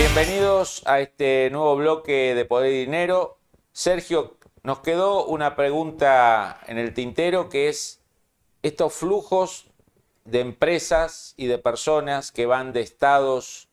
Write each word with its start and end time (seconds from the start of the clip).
Bienvenidos 0.00 0.82
a 0.86 1.00
este 1.00 1.50
nuevo 1.52 1.76
bloque 1.76 2.34
de 2.34 2.46
Poder 2.46 2.72
y 2.72 2.78
Dinero. 2.86 3.36
Sergio, 3.70 4.38
nos 4.62 4.80
quedó 4.80 5.26
una 5.26 5.56
pregunta 5.56 6.58
en 6.66 6.78
el 6.78 6.94
tintero 6.94 7.50
que 7.50 7.68
es 7.68 8.00
estos 8.62 8.94
flujos 8.94 9.66
de 10.24 10.40
empresas 10.40 11.34
y 11.36 11.48
de 11.48 11.58
personas 11.58 12.32
que 12.32 12.46
van 12.46 12.72
de 12.72 12.80
estados, 12.80 13.68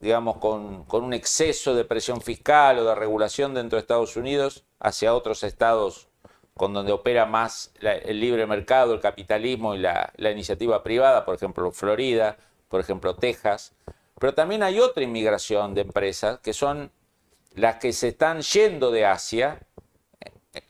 digamos, 0.00 0.36
con, 0.36 0.84
un 0.90 1.14
exceso 1.14 1.74
de 1.74 1.86
presión 1.86 2.20
fiscal 2.20 2.78
o 2.80 2.84
de 2.84 2.94
regulación 2.94 3.54
dentro 3.54 3.76
de 3.76 3.80
Estados 3.80 4.18
Unidos 4.18 4.66
hacia 4.80 5.14
otros 5.14 5.42
estados 5.44 6.08
con 6.58 6.74
donde 6.74 6.92
opera 6.92 7.24
más 7.24 7.72
el 7.80 8.20
libre 8.20 8.46
mercado, 8.46 8.92
el 8.92 9.00
capitalismo 9.00 9.74
y 9.74 9.78
la 9.78 10.30
iniciativa 10.30 10.82
privada, 10.82 11.24
por 11.24 11.36
ejemplo, 11.36 11.72
Florida, 11.72 12.36
por 12.68 12.80
ejemplo, 12.80 13.16
Texas. 13.16 13.72
Pero 14.20 14.34
también 14.34 14.62
hay 14.62 14.78
otra 14.78 15.02
inmigración 15.02 15.72
de 15.72 15.80
empresas 15.80 16.40
que 16.40 16.52
son 16.52 16.92
las 17.54 17.76
que 17.76 17.94
se 17.94 18.08
están 18.08 18.42
yendo 18.42 18.90
de 18.90 19.06
Asia, 19.06 19.60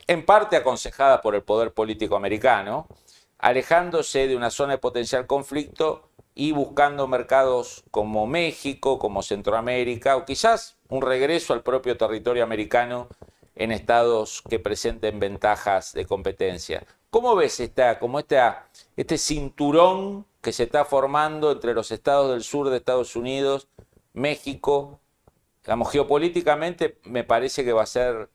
en 0.07 0.25
parte 0.25 0.57
aconsejada 0.57 1.21
por 1.21 1.35
el 1.35 1.43
poder 1.43 1.75
político 1.75 2.15
americano, 2.15 2.87
alejándose 3.39 4.29
de 4.29 4.37
una 4.37 4.51
zona 4.51 4.75
de 4.75 4.79
potencial 4.79 5.27
conflicto 5.27 6.11
y 6.33 6.53
buscando 6.53 7.09
mercados 7.09 7.83
como 7.91 8.29
México, 8.29 9.01
como 9.01 9.21
Centroamérica, 9.21 10.17
o 10.17 10.25
quizás 10.25 10.79
un 10.89 11.03
regreso 11.03 11.53
al 11.53 11.65
propio 11.65 11.97
territorio 11.97 12.45
americano 12.45 13.09
en 13.57 13.73
estados 13.73 14.45
que 14.49 14.61
presenten 14.61 15.19
ventajas 15.19 15.93
de 15.93 16.07
competencia. 16.07 16.87
¿Cómo 17.11 17.35
ves 17.35 17.59
esta, 17.59 17.99
como 17.99 18.21
este 18.21 19.19
cinturón 19.19 20.27
que 20.41 20.53
se 20.53 20.63
está 20.63 20.85
formando 20.85 21.51
entre 21.51 21.75
los 21.75 21.91
estados 21.91 22.31
del 22.31 22.45
sur 22.45 22.71
de 22.71 22.77
Estados 22.77 23.17
Unidos, 23.17 23.67
México? 24.13 25.01
Digamos, 25.65 25.91
geopolíticamente 25.91 27.01
me 27.03 27.25
parece 27.25 27.65
que 27.65 27.73
va 27.73 27.83
a 27.83 27.87
ser 27.87 28.31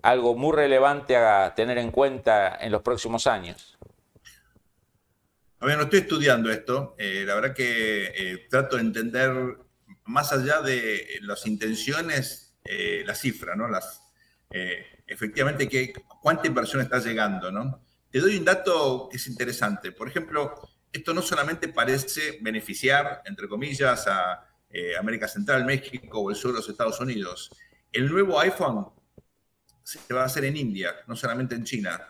algo 0.00 0.34
muy 0.34 0.56
relevante 0.56 1.14
a 1.16 1.54
tener 1.54 1.76
en 1.76 1.90
cuenta 1.90 2.56
en 2.58 2.72
los 2.72 2.80
próximos 2.80 3.26
años. 3.26 3.76
A 5.60 5.66
ver, 5.66 5.76
no 5.76 5.84
estoy 5.84 6.00
estudiando 6.00 6.50
esto. 6.50 6.94
Eh, 6.96 7.24
la 7.26 7.34
verdad 7.34 7.54
que 7.54 8.12
eh, 8.16 8.46
trato 8.48 8.76
de 8.76 8.82
entender 8.82 9.58
más 10.04 10.32
allá 10.32 10.62
de 10.62 11.18
las 11.20 11.46
intenciones, 11.46 12.56
eh, 12.64 13.02
la 13.04 13.14
cifra, 13.14 13.54
¿no? 13.56 13.68
Las, 13.68 14.02
efectivamente, 15.06 15.68
que, 15.68 15.92
cuánta 16.22 16.46
inversión 16.46 16.80
está 16.80 16.98
llegando, 16.98 17.50
¿no? 17.50 17.85
Te 18.10 18.20
doy 18.20 18.36
un 18.36 18.44
dato 18.44 19.08
que 19.10 19.16
es 19.16 19.26
interesante. 19.26 19.92
Por 19.92 20.08
ejemplo, 20.08 20.54
esto 20.92 21.12
no 21.12 21.22
solamente 21.22 21.68
parece 21.68 22.38
beneficiar, 22.40 23.22
entre 23.26 23.48
comillas, 23.48 24.06
a 24.06 24.46
eh, 24.70 24.96
América 24.96 25.28
Central, 25.28 25.64
México 25.64 26.20
o 26.20 26.30
el 26.30 26.36
sur 26.36 26.52
de 26.52 26.58
los 26.58 26.68
Estados 26.68 27.00
Unidos. 27.00 27.50
El 27.92 28.10
nuevo 28.10 28.38
iPhone 28.40 28.86
se 29.82 30.12
va 30.12 30.22
a 30.22 30.26
hacer 30.26 30.44
en 30.44 30.56
India, 30.56 30.94
no 31.06 31.14
solamente 31.14 31.54
en 31.54 31.64
China. 31.64 32.00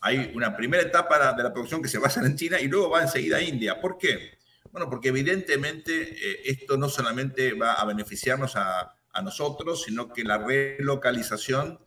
Hay 0.00 0.32
una 0.34 0.56
primera 0.56 0.82
etapa 0.82 1.32
de 1.32 1.42
la 1.42 1.52
producción 1.52 1.82
que 1.82 1.88
se 1.88 1.98
va 1.98 2.04
a 2.04 2.08
hacer 2.08 2.24
en 2.24 2.36
China 2.36 2.60
y 2.60 2.68
luego 2.68 2.90
va 2.90 3.02
enseguida 3.02 3.38
a 3.38 3.42
India. 3.42 3.80
¿Por 3.80 3.98
qué? 3.98 4.38
Bueno, 4.70 4.88
porque 4.88 5.08
evidentemente 5.08 5.92
eh, 6.12 6.42
esto 6.44 6.76
no 6.76 6.88
solamente 6.88 7.54
va 7.54 7.74
a 7.74 7.84
beneficiarnos 7.84 8.54
a, 8.56 8.94
a 9.12 9.22
nosotros, 9.22 9.84
sino 9.84 10.12
que 10.12 10.22
la 10.22 10.38
relocalización 10.38 11.80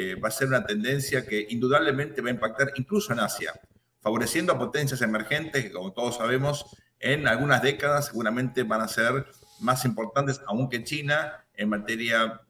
eh, 0.00 0.14
va 0.14 0.28
a 0.28 0.30
ser 0.30 0.46
una 0.46 0.64
tendencia 0.64 1.26
que 1.26 1.48
indudablemente 1.50 2.22
va 2.22 2.28
a 2.28 2.32
impactar 2.32 2.70
incluso 2.76 3.12
en 3.12 3.18
Asia, 3.18 3.52
favoreciendo 4.00 4.52
a 4.52 4.58
potencias 4.58 5.02
emergentes 5.02 5.64
que, 5.64 5.72
como 5.72 5.92
todos 5.92 6.18
sabemos, 6.18 6.66
en 7.00 7.26
algunas 7.26 7.62
décadas 7.62 8.06
seguramente 8.06 8.62
van 8.62 8.80
a 8.80 8.86
ser 8.86 9.26
más 9.58 9.84
importantes 9.84 10.40
aún 10.46 10.68
que 10.68 10.84
China 10.84 11.44
en 11.52 11.68
materia, 11.70 12.40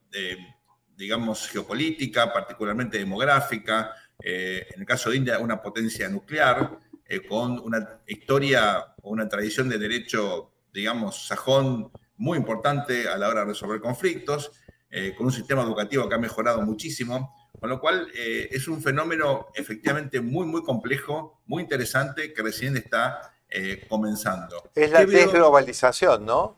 digamos, 0.95 1.49
geopolítica, 1.49 2.35
particularmente 2.35 2.99
demográfica. 2.99 3.95
Eh, 4.23 4.67
en 4.75 4.81
el 4.81 4.87
caso 4.87 5.09
de 5.09 5.17
India, 5.17 5.39
una 5.39 5.63
potencia 5.63 6.07
nuclear, 6.11 6.79
eh, 7.07 7.27
con 7.27 7.59
una 7.61 8.01
historia 8.07 8.95
o 9.01 9.11
una 9.11 9.27
tradición 9.27 9.71
de 9.71 9.79
derecho, 9.79 10.53
digamos, 10.71 11.27
sajón 11.27 11.91
muy 12.19 12.37
importante 12.37 13.09
a 13.09 13.17
la 13.17 13.29
hora 13.29 13.41
de 13.41 13.47
resolver 13.47 13.81
conflictos. 13.81 14.53
Eh, 14.91 15.15
con 15.15 15.27
un 15.27 15.33
sistema 15.33 15.63
educativo 15.63 16.09
que 16.09 16.15
ha 16.15 16.19
mejorado 16.19 16.63
muchísimo, 16.63 17.51
con 17.61 17.69
lo 17.69 17.79
cual 17.79 18.09
eh, 18.15 18.49
es 18.51 18.69
un 18.69 18.83
fenómeno 18.83 19.49
efectivamente 19.55 20.23
muy, 20.23 20.47
muy 20.47 20.63
complejo, 20.63 21.41
muy 21.45 21.63
interesante, 21.63 22.33
que 22.33 22.43
recién 22.43 22.75
está 22.79 23.35
eh, 23.51 23.85
comenzando. 23.87 24.71
Es 24.75 24.91
la 24.91 25.05
desglobalización, 25.05 26.25
¿no? 26.25 26.57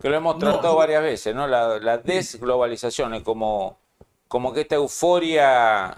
Que 0.00 0.08
lo 0.08 0.16
hemos 0.16 0.38
tratado 0.38 0.74
varias 0.74 1.02
veces, 1.02 1.34
¿no? 1.34 1.46
La, 1.46 1.98
desglobalización 1.98 3.12
es 3.12 3.22
como, 3.22 3.78
como 4.26 4.54
que 4.54 4.62
esta 4.62 4.76
euforia 4.76 5.94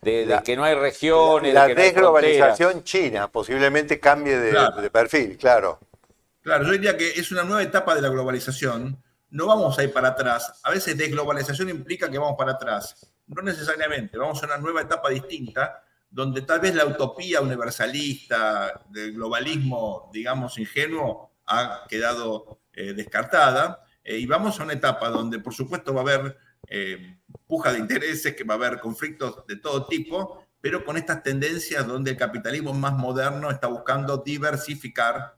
de, 0.00 0.40
que 0.42 0.56
no 0.56 0.64
hay 0.64 0.74
regiones. 0.74 1.52
La, 1.52 1.68
desglobalización 1.68 2.82
china 2.82 3.28
posiblemente 3.28 4.00
cambie 4.00 4.38
de, 4.38 4.52
de, 4.80 4.90
perfil, 4.90 5.36
claro. 5.36 5.80
Claro, 6.40 6.64
yo 6.64 6.72
diría 6.72 6.96
que 6.96 7.10
es 7.10 7.30
una 7.30 7.42
nueva 7.42 7.62
etapa 7.62 7.94
de 7.94 8.00
la 8.00 8.08
globalización 8.08 9.04
no 9.34 9.46
vamos 9.46 9.76
a 9.76 9.82
ir 9.82 9.92
para 9.92 10.10
atrás. 10.10 10.60
A 10.62 10.70
veces 10.70 10.96
desglobalización 10.96 11.68
implica 11.68 12.08
que 12.08 12.18
vamos 12.18 12.36
para 12.38 12.52
atrás. 12.52 13.12
No 13.26 13.42
necesariamente, 13.42 14.16
vamos 14.16 14.40
a 14.40 14.46
una 14.46 14.58
nueva 14.58 14.82
etapa 14.82 15.10
distinta 15.10 15.82
donde 16.08 16.42
tal 16.42 16.60
vez 16.60 16.72
la 16.72 16.86
utopía 16.86 17.40
universalista 17.40 18.84
del 18.90 19.12
globalismo, 19.14 20.08
digamos, 20.12 20.56
ingenuo, 20.58 21.32
ha 21.46 21.84
quedado 21.88 22.60
eh, 22.72 22.92
descartada. 22.92 23.84
Eh, 24.04 24.18
y 24.18 24.26
vamos 24.26 24.60
a 24.60 24.62
una 24.62 24.74
etapa 24.74 25.08
donde, 25.08 25.40
por 25.40 25.52
supuesto, 25.52 25.92
va 25.92 26.02
a 26.02 26.04
haber 26.04 26.38
eh, 26.68 27.16
de 27.48 27.78
intereses, 27.78 28.36
que 28.36 28.44
va 28.44 28.54
a 28.54 28.56
haber 28.56 28.78
conflictos 28.78 29.44
de 29.48 29.56
todo 29.56 29.86
tipo, 29.86 30.46
pero 30.60 30.84
con 30.84 30.96
estas 30.96 31.24
tendencias 31.24 31.84
donde 31.84 32.12
el 32.12 32.16
capitalismo 32.16 32.72
más 32.72 32.92
moderno 32.92 33.50
está 33.50 33.66
buscando 33.66 34.18
diversificar 34.18 35.36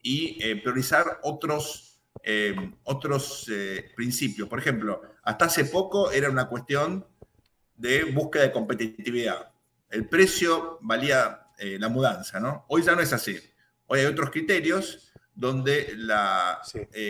y 0.00 0.54
priorizar 0.62 1.20
otros 1.22 1.95
eh, 2.22 2.72
otros 2.84 3.50
eh, 3.50 3.90
principios. 3.94 4.48
Por 4.48 4.58
ejemplo, 4.58 5.02
hasta 5.22 5.46
hace 5.46 5.64
poco 5.64 6.10
era 6.10 6.30
una 6.30 6.48
cuestión 6.48 7.06
de 7.76 8.04
búsqueda 8.04 8.44
de 8.44 8.52
competitividad. 8.52 9.52
El 9.90 10.08
precio 10.08 10.78
valía 10.82 11.48
eh, 11.58 11.78
la 11.78 11.88
mudanza, 11.88 12.40
¿no? 12.40 12.64
Hoy 12.68 12.82
ya 12.82 12.94
no 12.94 13.00
es 13.00 13.12
así. 13.12 13.38
Hoy 13.86 14.00
hay 14.00 14.06
otros 14.06 14.30
criterios 14.30 15.12
donde 15.34 15.92
la 15.96 16.62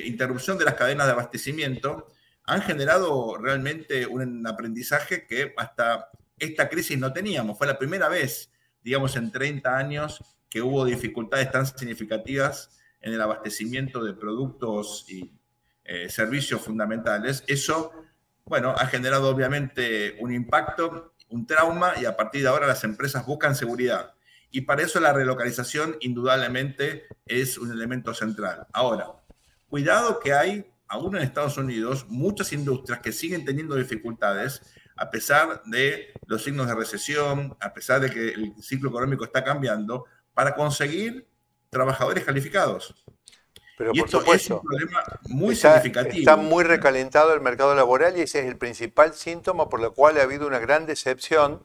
interrupción 0.05 0.59
de 0.59 0.65
las 0.65 0.75
cadenas 0.75 1.06
de 1.06 1.12
abastecimiento 1.12 2.11
han 2.44 2.61
generado 2.61 3.38
realmente 3.38 4.05
un 4.05 4.44
aprendizaje 4.47 5.27
que 5.27 5.55
hasta 5.56 6.11
esta 6.38 6.69
crisis 6.69 6.99
no 6.99 7.12
teníamos. 7.12 7.56
Fue 7.56 7.69
la 7.69 7.78
primera 7.78 8.09
vez, 8.09 8.50
digamos, 8.83 9.15
en 9.17 9.31
30 9.31 9.77
años 9.77 10.21
que 10.49 10.62
hubo 10.62 10.84
dificultades 10.84 11.50
tan 11.50 11.67
significativas 11.67 12.71
en 13.06 13.15
el 13.15 13.22
abastecimiento 13.22 14.03
de 14.03 14.15
productos 14.15 15.06
y 15.09 15.33
eh, 15.84 16.09
servicios 16.09 16.61
fundamentales. 16.61 17.44
Eso, 17.47 17.93
bueno, 18.44 18.75
ha 18.76 18.87
generado 18.88 19.31
obviamente 19.31 20.17
un 20.19 20.35
impacto, 20.35 21.14
un 21.29 21.47
trauma 21.47 21.93
y 22.00 22.05
a 22.05 22.17
partir 22.17 22.43
de 22.43 22.49
ahora 22.49 22.67
las 22.67 22.82
empresas 22.82 23.25
buscan 23.25 23.55
seguridad. 23.55 24.14
Y 24.50 24.62
para 24.62 24.82
eso 24.82 24.99
la 24.99 25.12
relocalización 25.12 25.97
indudablemente 26.00 27.05
es 27.26 27.58
un 27.58 27.70
elemento 27.70 28.12
central. 28.12 28.67
Ahora, 28.73 29.12
cuidado 29.69 30.19
que 30.19 30.32
hay, 30.32 30.67
aún 30.88 31.17
en 31.17 31.23
Estados 31.23 31.59
Unidos, 31.59 32.06
muchas 32.09 32.52
industrias 32.52 32.99
que 32.99 33.12
siguen 33.12 33.44
teniendo 33.44 33.76
dificultades 33.76 34.62
a 34.97 35.12
pesar 35.12 35.62
de 35.67 36.12
los 36.26 36.43
signos 36.43 36.67
de 36.67 36.75
recesión, 36.75 37.56
a 37.61 37.73
pesar 37.73 38.00
de 38.00 38.11
que 38.11 38.31
el 38.31 38.55
ciclo 38.61 38.88
económico 38.88 39.25
está 39.25 39.44
cambiando, 39.44 40.06
para 40.35 40.56
conseguir 40.56 41.29
trabajadores 41.76 42.25
calificados. 42.25 42.94
Pero 43.76 43.93
por 43.93 44.08
supuesto, 44.08 44.34
es 44.34 44.50
un 44.50 44.61
problema 44.61 45.05
muy 45.28 45.55
significativo. 45.55 46.19
Está 46.19 46.37
muy 46.37 46.64
recalentado 46.64 47.34
el 47.34 47.43
mercado 47.43 47.75
laboral 47.75 48.17
y 48.17 48.23
ese 48.23 48.40
es 48.40 48.46
el 48.46 48.56
principal 48.56 49.12
síntoma 49.12 49.69
por 49.69 49.81
lo 49.81 49.93
cual 49.93 50.19
ha 50.19 50.23
habido 50.23 50.46
una 50.46 50.58
gran 50.58 50.87
decepción, 50.87 51.62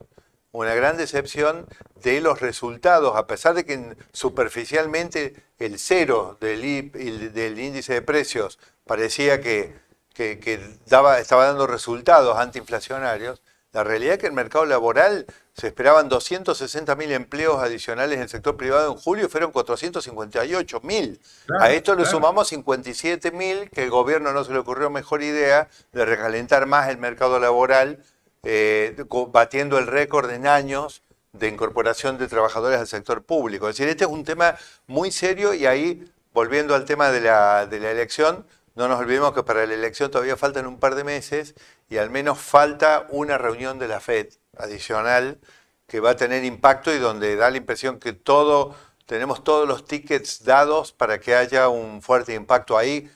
una 0.51 0.75
gran 0.75 0.97
decepción 0.97 1.67
de 2.03 2.19
los 2.19 2.41
resultados, 2.41 3.15
a 3.15 3.27
pesar 3.27 3.53
de 3.53 3.63
que 3.63 3.95
superficialmente 4.11 5.35
el 5.57 5.79
cero 5.79 6.37
del, 6.41 6.91
del 7.33 7.59
índice 7.59 7.93
de 7.93 8.01
precios 8.01 8.59
parecía 8.85 9.39
que, 9.39 9.73
que, 10.13 10.59
daba, 10.87 11.19
estaba 11.19 11.45
dando 11.45 11.65
resultados 11.67 12.37
antiinflacionarios, 12.37 13.41
la 13.73 13.85
realidad 13.85 14.13
es 14.13 14.19
que 14.19 14.27
el 14.27 14.33
mercado 14.33 14.65
laboral 14.65 15.25
se 15.53 15.67
esperaban 15.67 16.09
260.000 16.09 17.11
empleos 17.11 17.61
adicionales 17.61 18.17
en 18.17 18.23
el 18.23 18.29
sector 18.29 18.57
privado 18.57 18.91
en 18.91 18.97
julio, 18.97 19.29
fueron 19.29 19.53
458.000. 19.53 21.19
a 21.59 21.71
esto 21.71 21.95
le 21.95 22.05
sumamos 22.05 22.51
57.000 22.51 23.69
que 23.69 23.83
el 23.83 23.89
gobierno 23.89 24.33
no 24.33 24.43
se 24.43 24.51
le 24.51 24.59
ocurrió 24.59 24.89
mejor 24.89 25.23
idea 25.23 25.69
de 25.93 26.05
recalentar 26.05 26.65
más 26.65 26.89
el 26.89 26.97
mercado 26.97 27.39
laboral, 27.39 28.03
eh, 28.43 28.95
batiendo 29.29 29.77
el 29.77 29.87
récord 29.87 30.29
en 30.31 30.47
años 30.47 31.03
de 31.31 31.47
incorporación 31.47 32.17
de 32.17 32.27
trabajadores 32.27 32.79
al 32.79 32.87
sector 32.87 33.23
público. 33.23 33.69
Es 33.69 33.77
decir, 33.77 33.89
este 33.89 34.03
es 34.03 34.09
un 34.09 34.25
tema 34.25 34.57
muy 34.87 35.11
serio 35.11 35.53
y 35.53 35.65
ahí, 35.65 36.11
volviendo 36.33 36.75
al 36.75 36.83
tema 36.83 37.09
de 37.09 37.21
la, 37.21 37.67
de 37.67 37.79
la 37.79 37.91
elección, 37.91 38.45
no 38.75 38.87
nos 38.87 38.99
olvidemos 38.99 39.33
que 39.33 39.43
para 39.43 39.65
la 39.65 39.73
elección 39.73 40.11
todavía 40.11 40.37
faltan 40.37 40.65
un 40.65 40.79
par 40.79 40.95
de 40.95 41.03
meses 41.03 41.55
y 41.89 41.97
al 41.97 42.09
menos 42.09 42.39
falta 42.39 43.07
una 43.09 43.37
reunión 43.37 43.79
de 43.79 43.87
la 43.87 43.99
FED 43.99 44.29
adicional 44.57 45.39
que 45.87 45.99
va 45.99 46.11
a 46.11 46.15
tener 46.15 46.45
impacto 46.45 46.93
y 46.93 46.99
donde 46.99 47.35
da 47.35 47.49
la 47.49 47.57
impresión 47.57 47.99
que 47.99 48.13
todo, 48.13 48.75
tenemos 49.05 49.43
todos 49.43 49.67
los 49.67 49.83
tickets 49.85 50.45
dados 50.45 50.93
para 50.93 51.19
que 51.19 51.35
haya 51.35 51.67
un 51.67 52.01
fuerte 52.01 52.33
impacto 52.33 52.77
ahí, 52.77 53.11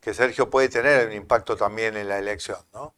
que 0.00 0.12
Sergio 0.12 0.50
puede 0.50 0.68
tener 0.68 1.08
un 1.08 1.14
impacto 1.14 1.56
también 1.56 1.96
en 1.96 2.08
la 2.08 2.18
elección, 2.18 2.58
¿no? 2.74 2.94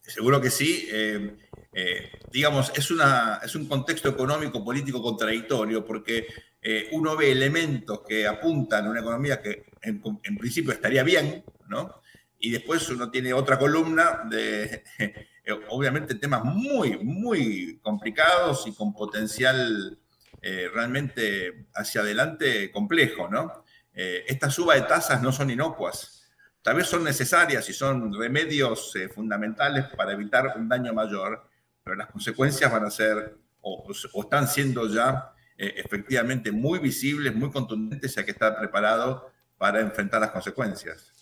Seguro 0.00 0.40
que 0.40 0.50
sí. 0.50 0.88
Eh, 0.90 1.36
eh, 1.74 2.10
digamos, 2.30 2.70
es, 2.74 2.90
una, 2.90 3.40
es 3.42 3.54
un 3.54 3.66
contexto 3.66 4.10
económico 4.10 4.62
político 4.62 5.02
contradictorio 5.02 5.82
porque 5.84 6.26
eh, 6.60 6.88
uno 6.92 7.16
ve 7.16 7.32
elementos 7.32 8.02
que 8.06 8.26
apuntan 8.26 8.86
a 8.86 8.90
una 8.90 9.00
economía 9.00 9.40
que 9.40 9.64
en, 9.80 10.02
principio 10.36 10.72
estaría 10.72 11.02
bien, 11.02 11.42
¿no? 11.68 12.02
y 12.38 12.50
después 12.50 12.88
uno 12.90 13.10
tiene 13.10 13.32
otra 13.32 13.58
columna 13.58 14.22
de, 14.28 14.84
obviamente, 15.70 16.16
temas 16.16 16.44
muy, 16.44 16.98
muy 16.98 17.78
complicados 17.80 18.66
y 18.66 18.74
con 18.74 18.92
potencial 18.92 19.98
eh, 20.42 20.68
realmente 20.74 21.68
hacia 21.74 22.02
adelante 22.02 22.70
complejo, 22.70 23.28
¿no? 23.28 23.64
Estas 23.94 24.54
subas 24.54 24.80
de 24.80 24.86
tasas 24.86 25.20
no 25.20 25.32
son 25.32 25.50
inocuas, 25.50 26.26
tal 26.62 26.76
vez 26.76 26.86
son 26.86 27.04
necesarias 27.04 27.68
y 27.68 27.74
son 27.74 28.14
remedios 28.18 28.94
fundamentales 29.14 29.84
para 29.94 30.12
evitar 30.12 30.54
un 30.56 30.66
daño 30.66 30.94
mayor, 30.94 31.46
pero 31.84 31.96
las 31.96 32.10
consecuencias 32.10 32.70
van 32.70 32.84
a 32.84 32.90
ser 32.90 33.36
o, 33.60 33.86
están 34.22 34.48
siendo 34.48 34.88
ya 34.88 35.32
efectivamente 35.56 36.50
muy 36.50 36.80
visibles, 36.80 37.34
muy 37.34 37.50
contundentes 37.50 38.16
y 38.16 38.24
que 38.24 38.32
estar 38.32 38.58
preparado 38.58 39.30
para 39.56 39.80
enfrentar 39.80 40.20
las 40.20 40.30
consecuencias. 40.30 41.12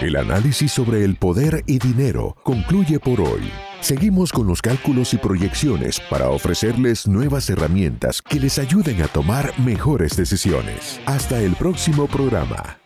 El 0.00 0.14
análisis 0.14 0.70
sobre 0.70 1.04
el 1.04 1.16
poder 1.16 1.64
y 1.66 1.80
dinero 1.80 2.36
concluye 2.44 3.00
por 3.00 3.20
hoy. 3.20 3.50
Seguimos 3.80 4.30
con 4.30 4.46
los 4.46 4.62
cálculos 4.62 5.12
y 5.14 5.18
proyecciones 5.18 6.00
para 6.08 6.28
ofrecerles 6.30 7.08
nuevas 7.08 7.50
herramientas 7.50 8.22
que 8.22 8.38
les 8.38 8.60
ayuden 8.60 9.02
a 9.02 9.08
tomar 9.08 9.52
mejores 9.58 10.16
decisiones. 10.16 11.00
Hasta 11.06 11.40
el 11.40 11.56
próximo 11.56 12.06
programa. 12.06 12.78